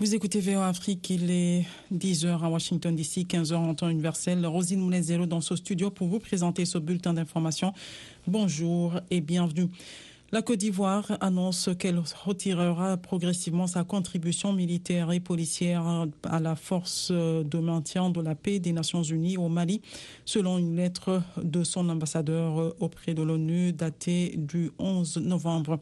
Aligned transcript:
Vous 0.00 0.14
écoutez 0.14 0.38
VO 0.38 0.60
Afrique, 0.60 1.10
il 1.10 1.28
est 1.28 1.66
10h 1.92 2.44
à 2.44 2.48
Washington 2.48 2.94
DC, 2.94 3.26
15h 3.26 3.56
en 3.56 3.74
temps 3.74 3.88
universel. 3.88 4.46
Rosine 4.46 4.78
Moulezero 4.78 5.26
dans 5.26 5.40
ce 5.40 5.56
studio 5.56 5.90
pour 5.90 6.06
vous 6.06 6.20
présenter 6.20 6.64
ce 6.66 6.78
bulletin 6.78 7.14
d'information. 7.14 7.72
Bonjour 8.28 9.00
et 9.10 9.20
bienvenue. 9.20 9.66
La 10.30 10.42
Côte 10.42 10.58
d'Ivoire 10.58 11.16
annonce 11.22 11.70
qu'elle 11.78 11.98
retirera 11.98 12.98
progressivement 12.98 13.66
sa 13.66 13.82
contribution 13.82 14.52
militaire 14.52 15.10
et 15.10 15.20
policière 15.20 16.06
à 16.22 16.38
la 16.38 16.54
force 16.54 17.10
de 17.10 17.58
maintien 17.58 18.10
de 18.10 18.20
la 18.20 18.34
paix 18.34 18.58
des 18.58 18.72
Nations 18.72 19.02
Unies 19.02 19.38
au 19.38 19.48
Mali, 19.48 19.80
selon 20.26 20.58
une 20.58 20.76
lettre 20.76 21.22
de 21.42 21.64
son 21.64 21.88
ambassadeur 21.88 22.74
auprès 22.78 23.14
de 23.14 23.22
l'ONU 23.22 23.72
datée 23.72 24.34
du 24.36 24.70
11 24.78 25.16
novembre. 25.16 25.80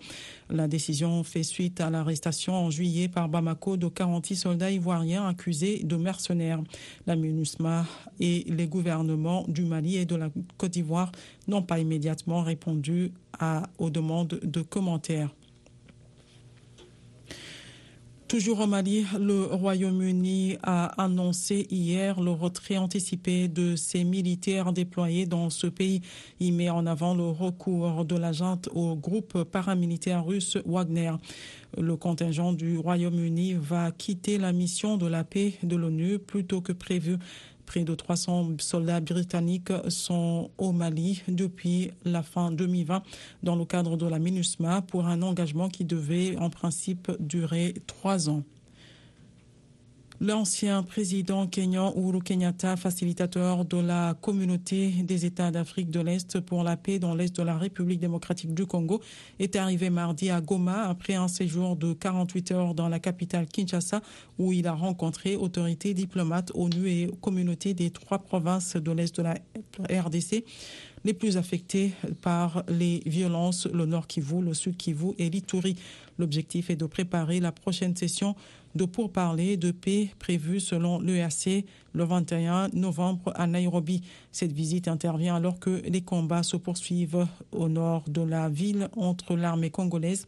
La 0.49 0.69
décision 0.69 1.25
fait 1.25 1.43
suite 1.43 1.81
à 1.81 1.91
l'arrestation 1.91 2.55
en 2.55 2.71
juillet 2.71 3.09
par 3.09 3.29
Bamako 3.29 3.77
de 3.77 3.89
40 3.89 4.33
soldats 4.35 4.71
ivoiriens 4.71 5.27
accusés 5.27 5.83
de 5.83 5.97
mercenaires. 5.97 6.63
La 7.09 7.17
MINUSMA 7.17 7.85
et 8.21 8.45
les 8.47 8.69
gouvernements 8.69 9.45
du 9.49 9.65
Mali 9.65 9.97
et 9.97 10.05
de 10.05 10.15
la 10.15 10.31
Côte 10.57 10.71
d'Ivoire 10.71 11.11
n'ont 11.49 11.63
pas 11.63 11.81
immédiatement 11.81 12.43
répondu 12.43 13.11
à, 13.39 13.65
aux 13.79 13.91
demandes 13.91 14.41
de 14.43 14.63
commentaires. 14.63 15.31
Toujours 18.29 18.59
au 18.59 18.67
Mali, 18.67 19.07
le 19.21 19.45
Royaume-Uni 19.45 20.57
a 20.65 20.87
annoncé 21.01 21.65
hier 21.71 22.21
le 22.21 22.33
retrait 22.33 22.77
anticipé 22.77 23.47
de 23.47 23.77
ses 23.77 24.03
militaires 24.03 24.73
déployés 24.73 25.27
dans 25.27 25.49
ce 25.49 25.69
pays. 25.69 26.01
Il 26.41 26.55
met 26.55 26.69
en 26.69 26.87
avant 26.87 27.15
le 27.15 27.29
recours 27.29 28.05
de 28.05 28.17
la 28.17 28.33
junte 28.33 28.69
au 28.75 28.97
groupe 28.97 29.45
paramilitaire 29.45 30.27
russe 30.27 30.59
Wagner. 30.67 31.13
Le 31.79 31.97
contingent 31.97 32.53
du 32.53 32.79
Royaume-Uni 32.79 33.55
va 33.55 33.93
quitter 33.93 34.39
la 34.39 34.53
mission 34.53 34.97
de 34.97 35.07
la 35.07 35.23
paix 35.23 35.55
de 35.63 35.77
l'ONU 35.77 36.19
plus 36.19 36.45
tôt 36.45 36.61
que 36.61 36.73
prévu. 36.73 37.19
Près 37.67 37.85
de 37.85 37.95
300 37.95 38.55
soldats 38.59 39.01
britanniques 39.01 39.73
sont 39.89 40.51
au 40.57 40.73
Mali 40.73 41.23
depuis 41.29 41.91
la 42.05 42.23
fin 42.23 42.53
2020 42.53 43.03
dans 43.43 43.57
le 43.57 43.65
cadre 43.65 43.97
de 43.97 44.07
la 44.07 44.19
MINUSMA 44.19 44.83
pour 44.83 45.07
un 45.07 45.21
engagement 45.23 45.69
qui 45.69 45.85
devait 45.85 46.37
en 46.39 46.49
principe 46.49 47.11
durer 47.21 47.75
trois 47.87 48.31
ans. 48.31 48.45
L'ancien 50.19 50.83
président 50.83 51.47
kenyan 51.47 51.93
Uhuru 51.95 52.23
Kenyatta, 52.23 52.77
facilitateur 52.77 53.67
de 53.67 53.77
la 53.77 54.15
communauté 54.15 54.89
des 55.03 55.27
États 55.27 55.51
d'Afrique 55.51 55.91
de 55.91 56.01
l'Est 56.01 56.41
pour 56.41 56.65
la 56.65 56.79
paix 56.79 56.99
dans 56.99 57.15
l'Est 57.15 57.37
de 57.37 57.43
la 57.43 57.59
République 57.59 58.01
démocratique 58.01 58.55
du 58.55 58.65
Congo, 58.65 59.03
est 59.39 59.57
arrivé 59.57 59.91
mardi 59.91 60.31
à 60.31 60.41
Goma 60.41 60.89
après 60.89 61.17
un 61.17 61.29
séjour 61.29 61.77
de 61.77 61.93
48 61.93 62.51
heures 62.53 62.75
dans 62.75 62.89
la 62.89 62.99
capitale 62.99 63.47
Kinshasa 63.47 64.01
où 64.39 64.55
il 64.55 64.67
a 64.67 64.73
rencontré 64.73 65.37
autorités 65.37 65.93
diplomates, 65.93 66.51
ONU 66.55 66.89
et 66.89 67.11
communautés 67.21 67.75
des 67.75 67.91
trois 67.91 68.19
provinces 68.19 68.77
de 68.77 68.93
l'Est 68.93 69.15
de 69.21 69.23
la 69.23 69.35
RDC 70.03 70.45
les 71.07 71.15
plus 71.15 71.37
affectés 71.37 71.93
par 72.21 72.65
les 72.69 73.01
violences, 73.07 73.69
le 73.73 73.87
Nord 73.87 74.09
Kivu, 74.09 74.43
le 74.43 74.55
Sud 74.55 74.77
Kivu 74.77 75.13
et 75.19 75.31
l'Ituri. 75.31 75.77
L'objectif 76.19 76.69
est 76.69 76.77
de 76.77 76.85
préparer 76.85 77.39
la 77.39 77.53
prochaine 77.53 77.95
session 77.95 78.35
de 78.75 78.85
pourparlers 78.85 79.57
de 79.57 79.71
paix 79.71 80.11
prévue 80.19 80.59
selon 80.59 81.01
l'EAC 81.01 81.65
le 81.93 82.05
21 82.05 82.71
novembre 82.73 83.33
à 83.37 83.47
Nairobi. 83.47 84.03
Cette 84.33 84.53
visite 84.53 84.89
intervient 84.89 85.37
alors 85.37 85.61
que 85.61 85.81
les 85.89 86.03
combats 86.03 86.43
se 86.43 86.57
poursuivent 86.57 87.27
au 87.53 87.69
nord 87.69 88.03
de 88.09 88.23
la 88.23 88.49
ville 88.49 88.89
entre 88.97 89.37
l'armée 89.37 89.71
congolaise 89.71 90.27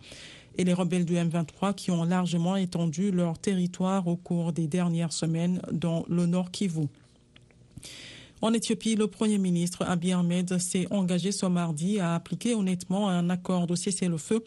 et 0.57 0.65
les 0.65 0.73
rebelles 0.73 1.05
du 1.05 1.15
M23 1.15 1.75
qui 1.75 1.91
ont 1.91 2.05
largement 2.05 2.55
étendu 2.55 3.11
leur 3.11 3.37
territoire 3.39 4.07
au 4.07 4.15
cours 4.15 4.53
des 4.53 4.69
dernières 4.69 5.13
semaines 5.13 5.61
dans 5.73 6.05
le 6.09 6.27
Nord 6.27 6.53
Kivu. 6.53 6.87
En 8.41 8.53
Éthiopie, 8.53 8.95
le 8.95 9.09
Premier 9.09 9.39
ministre 9.39 9.83
Abiy 9.85 10.13
Ahmed 10.13 10.59
s'est 10.59 10.87
engagé 10.93 11.33
ce 11.33 11.47
mardi 11.47 11.99
à 11.99 12.15
appliquer 12.15 12.55
honnêtement 12.55 13.09
un 13.09 13.31
accord 13.31 13.67
de 13.67 13.75
cessez-le-feu 13.75 14.45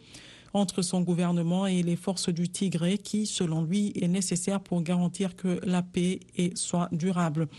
entre 0.53 0.81
son 0.81 1.02
gouvernement 1.02 1.68
et 1.68 1.84
les 1.84 1.97
forces 1.97 2.29
du 2.29 2.47
Tigré 2.47 2.97
qui, 2.97 3.25
selon 3.25 3.63
lui, 3.63 3.91
est 3.96 4.07
nécessaire 4.07 4.62
pour 4.62 4.81
garantir 4.81 5.35
que 5.35 5.59
la 5.66 5.81
paix 5.81 6.22
soit 6.56 6.88
durable. 6.94 7.50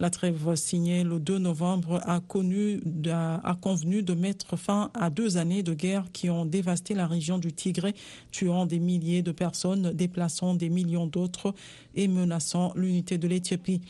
La 0.00 0.08
trêve 0.08 0.54
signée 0.54 1.04
le 1.04 1.20
2 1.20 1.36
novembre 1.36 2.00
a, 2.06 2.14
a, 2.14 2.20
convenu 2.20 2.80
de 4.02 4.14
mettre 4.14 4.56
fin 4.56 4.90
à 4.94 5.10
deux 5.10 5.36
années 5.36 5.62
de 5.62 5.74
guerre 5.74 6.06
qui 6.10 6.30
ont 6.30 6.46
dévasté 6.46 6.94
la 6.94 7.06
région 7.06 7.36
du 7.36 7.52
Tigré, 7.52 7.94
tuant 8.30 8.64
des 8.64 8.78
milliers 8.78 9.20
de 9.20 9.30
personnes, 9.30 9.92
déplaçant 9.92 10.54
des 10.54 10.70
millions 10.70 11.06
d'autres 11.06 11.52
et 11.94 12.08
menaçant 12.08 12.72
l'unité 12.76 13.18
de 13.18 13.28
l'Éthiopie. 13.28 13.82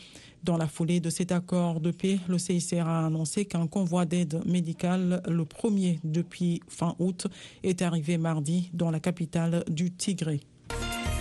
Dans 0.43 0.57
la 0.57 0.67
foulée 0.67 0.99
de 0.99 1.09
cet 1.09 1.31
accord 1.31 1.79
de 1.79 1.91
paix, 1.91 2.19
le 2.27 2.37
CICR 2.37 2.89
a 2.89 3.05
annoncé 3.05 3.45
qu'un 3.45 3.67
convoi 3.67 4.05
d'aide 4.05 4.41
médicale, 4.45 5.21
le 5.29 5.45
premier 5.45 6.01
depuis 6.03 6.61
fin 6.67 6.93
août, 6.99 7.27
est 7.63 7.81
arrivé 7.81 8.17
mardi 8.17 8.69
dans 8.73 8.91
la 8.91 8.99
capitale 8.99 9.63
du 9.69 9.91
Tigré. 9.91 10.41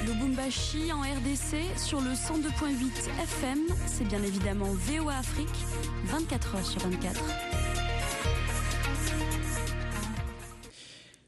Le 0.06 0.14
Bumbashi 0.14 0.92
en 0.92 1.00
RDC 1.00 1.78
sur 1.78 2.00
le 2.00 2.12
102.8 2.12 3.10
FM, 3.22 3.58
c'est 3.86 4.08
bien 4.08 4.22
évidemment 4.22 4.64
VOA 4.64 5.18
Afrique, 5.18 5.48
24 6.06 6.54
heures 6.54 6.66
sur 6.66 6.80
24. 6.80 7.22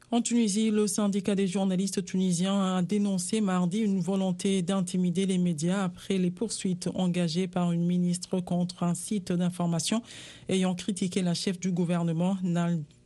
En 0.09 0.21
Tunisie, 0.21 0.71
le 0.71 0.87
syndicat 0.87 1.35
des 1.35 1.47
journalistes 1.47 2.03
tunisiens 2.03 2.77
a 2.77 2.81
dénoncé 2.81 3.41
mardi 3.41 3.79
une 3.79 3.99
volonté 3.99 4.63
d'intimider 4.63 5.27
les 5.27 5.37
médias 5.37 5.83
après 5.83 6.17
les 6.17 6.31
poursuites 6.31 6.89
engagées 6.95 7.47
par 7.47 7.71
une 7.71 7.85
ministre 7.85 8.39
contre 8.39 8.81
un 8.81 8.95
site 8.95 9.31
d'information 9.31 10.01
ayant 10.49 10.73
critiqué 10.73 11.21
la 11.21 11.35
chef 11.35 11.59
du 11.59 11.71
gouvernement, 11.71 12.37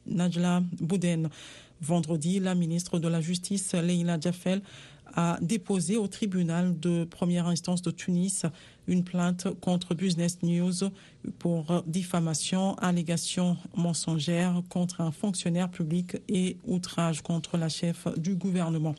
Najla 0.05 0.63
Bouden. 0.79 1.29
Vendredi, 1.79 2.39
la 2.39 2.55
ministre 2.55 2.97
de 2.97 3.07
la 3.07 3.21
Justice, 3.21 3.73
Leila 3.75 4.19
Jaffel, 4.19 4.63
a 5.15 5.37
déposé 5.41 5.97
au 5.97 6.07
tribunal 6.07 6.79
de 6.79 7.03
première 7.03 7.47
instance 7.47 7.81
de 7.81 7.91
Tunis 7.91 8.45
une 8.87 9.03
plainte 9.03 9.47
contre 9.59 9.93
Business 9.93 10.39
News 10.43 10.89
pour 11.39 11.83
diffamation, 11.85 12.75
allégation 12.75 13.57
mensongère 13.75 14.61
contre 14.69 15.01
un 15.01 15.11
fonctionnaire 15.11 15.69
public 15.69 16.17
et 16.29 16.57
outrage 16.65 17.21
contre 17.21 17.57
la 17.57 17.69
chef 17.69 18.07
du 18.17 18.35
gouvernement. 18.35 18.95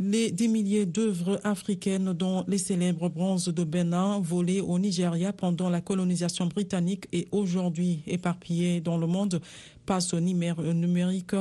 Les, 0.00 0.30
des 0.30 0.46
milliers 0.46 0.86
d'œuvres 0.86 1.40
africaines, 1.42 2.12
dont 2.12 2.44
les 2.46 2.58
célèbres 2.58 3.08
bronzes 3.08 3.48
de 3.48 3.64
Bénin 3.64 4.20
volés 4.20 4.60
au 4.60 4.78
Nigeria 4.78 5.32
pendant 5.32 5.68
la 5.68 5.80
colonisation 5.80 6.46
britannique 6.46 7.08
et 7.12 7.26
aujourd'hui 7.32 8.02
éparpillées 8.06 8.80
dans 8.80 8.96
le 8.96 9.08
monde, 9.08 9.40
passent 9.86 10.14
au 10.14 10.20
numérique 10.20 11.34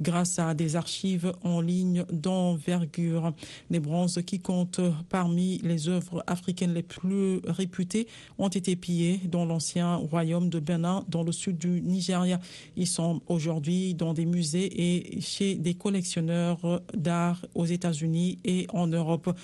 grâce 0.00 0.38
à 0.38 0.54
des 0.54 0.76
archives 0.76 1.32
en 1.42 1.60
ligne 1.60 2.04
d'envergure. 2.12 3.32
Les 3.70 3.80
bronzes 3.80 4.22
qui 4.24 4.40
comptent 4.40 4.80
parmi 5.08 5.58
les 5.58 5.88
œuvres 5.88 6.22
africaines 6.26 6.74
les 6.74 6.82
plus 6.82 7.40
réputées 7.46 8.06
ont 8.38 8.48
été 8.48 8.76
pillés 8.76 9.20
dans 9.24 9.44
l'ancien 9.44 9.96
royaume 9.96 10.48
de 10.48 10.60
Bénin, 10.60 11.04
dans 11.08 11.22
le 11.22 11.32
sud 11.32 11.58
du 11.58 11.80
Nigeria. 11.82 12.40
Ils 12.76 12.86
sont 12.86 13.20
aujourd'hui 13.26 13.94
dans 13.94 14.14
des 14.14 14.26
musées 14.26 14.70
et 14.80 15.20
chez 15.20 15.54
des 15.54 15.74
collectionneurs 15.74 16.82
d'art 16.94 17.44
aux 17.54 17.66
États-Unis 17.66 18.38
et 18.44 18.66
en 18.72 18.86
Europe. 18.86 19.34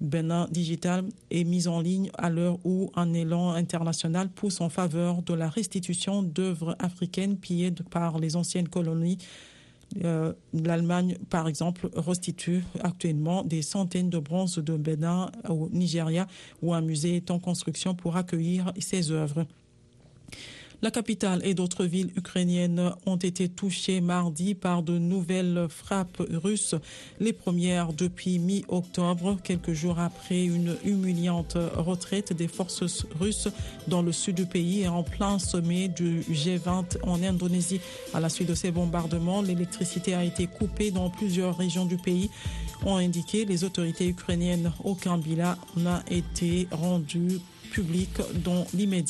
Bénin 0.00 0.46
Digital 0.50 1.06
est 1.30 1.44
mise 1.44 1.68
en 1.68 1.80
ligne 1.80 2.10
à 2.18 2.28
l'heure 2.28 2.58
où 2.64 2.90
un 2.96 3.14
élan 3.14 3.52
international 3.52 4.28
pousse 4.28 4.60
en 4.60 4.68
faveur 4.68 5.22
de 5.22 5.32
la 5.32 5.48
restitution 5.48 6.22
d'œuvres 6.22 6.76
africaines 6.78 7.38
pillées 7.38 7.72
par 7.90 8.18
les 8.18 8.36
anciennes 8.36 8.68
colonies 8.68 9.18
euh, 10.04 10.32
L'Allemagne, 10.52 11.16
par 11.30 11.48
exemple, 11.48 11.88
restitue 11.94 12.64
actuellement 12.80 13.42
des 13.42 13.62
centaines 13.62 14.10
de 14.10 14.18
bronzes 14.18 14.58
de 14.58 14.76
Bénin 14.76 15.30
au 15.48 15.68
Nigeria, 15.70 16.26
où 16.62 16.74
un 16.74 16.80
musée 16.80 17.16
est 17.16 17.30
en 17.30 17.38
construction 17.38 17.94
pour 17.94 18.16
accueillir 18.16 18.72
ces 18.78 19.10
œuvres. 19.10 19.46
La 20.82 20.90
capitale 20.90 21.40
et 21.42 21.54
d'autres 21.54 21.86
villes 21.86 22.12
ukrainiennes 22.16 22.92
ont 23.06 23.16
été 23.16 23.48
touchées 23.48 24.02
mardi 24.02 24.54
par 24.54 24.82
de 24.82 24.98
nouvelles 24.98 25.66
frappes 25.70 26.22
russes, 26.30 26.74
les 27.18 27.32
premières 27.32 27.94
depuis 27.94 28.38
mi-octobre, 28.38 29.38
quelques 29.42 29.72
jours 29.72 29.98
après 29.98 30.44
une 30.44 30.76
humiliante 30.84 31.56
retraite 31.76 32.34
des 32.34 32.46
forces 32.46 33.06
russes 33.18 33.48
dans 33.88 34.02
le 34.02 34.12
sud 34.12 34.36
du 34.36 34.46
pays 34.46 34.82
et 34.82 34.88
en 34.88 35.02
plein 35.02 35.38
sommet 35.38 35.88
du 35.88 36.20
G20 36.30 36.98
en 37.02 37.22
Indonésie. 37.22 37.80
À 38.12 38.20
la 38.20 38.28
suite 38.28 38.48
de 38.48 38.54
ces 38.54 38.70
bombardements, 38.70 39.40
l'électricité 39.40 40.14
a 40.14 40.24
été 40.24 40.46
coupée 40.46 40.90
dans 40.90 41.08
plusieurs 41.08 41.56
régions 41.56 41.86
du 41.86 41.96
pays 41.96 42.30
ont 42.84 42.96
indiqué 42.96 43.44
les 43.44 43.64
autorités 43.64 44.08
ukrainiennes. 44.08 44.72
Aucun 44.84 45.16
bilan 45.16 45.54
n'a 45.76 46.02
été 46.10 46.68
rendu 46.70 47.40
public 47.70 48.10
dans 48.44 48.66
l'immédiat. 48.74 49.04